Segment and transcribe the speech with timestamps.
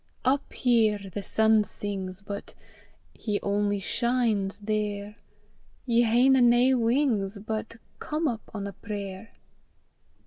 [0.25, 2.55] Up here the sun sings, but
[3.13, 5.15] He only shines there!
[5.85, 9.29] Ye haena nae wings, but Come up on a prayer.